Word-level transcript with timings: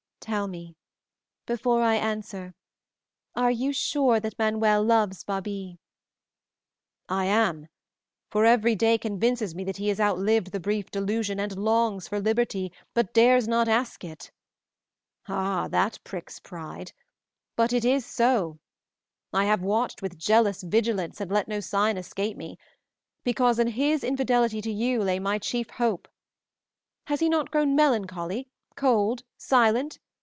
"Tell 0.23 0.47
me, 0.47 0.75
before 1.47 1.81
I 1.81 1.95
answer, 1.95 2.53
are 3.35 3.49
you 3.49 3.73
sure 3.73 4.19
that 4.19 4.37
Manuel 4.37 4.83
loves 4.83 5.23
Babie?" 5.23 5.79
"I 7.09 7.25
am; 7.25 7.67
for 8.29 8.45
every 8.45 8.75
day 8.75 8.99
convinces 8.99 9.55
me 9.55 9.63
that 9.63 9.77
he 9.77 9.87
has 9.87 9.99
outlived 9.99 10.51
the 10.51 10.59
brief 10.59 10.91
delusion, 10.91 11.39
and 11.39 11.57
longs 11.57 12.07
for 12.07 12.19
liberty, 12.19 12.71
but 12.93 13.15
dares 13.15 13.47
not 13.47 13.67
ask 13.67 14.03
it. 14.03 14.29
Ah! 15.27 15.67
that 15.69 15.97
pricks 16.03 16.39
pride! 16.39 16.93
But 17.55 17.73
it 17.73 17.83
is 17.83 18.05
so. 18.05 18.59
I 19.33 19.45
have 19.45 19.63
watched 19.63 20.03
with 20.03 20.19
jealous 20.19 20.61
vigilance 20.61 21.19
and 21.19 21.31
let 21.31 21.47
no 21.47 21.59
sign 21.59 21.97
escape 21.97 22.37
me; 22.37 22.59
because 23.23 23.57
in 23.57 23.69
his 23.69 24.03
infidelity 24.03 24.61
to 24.61 24.71
you 24.71 25.01
lay 25.01 25.17
my 25.17 25.39
chief 25.39 25.71
hope. 25.71 26.07
Has 27.07 27.21
he 27.21 27.27
not 27.27 27.49
grown 27.49 27.75
melancholy, 27.75 28.47
cold, 28.75 29.21
and 29.21 29.25
silent? 29.37 29.99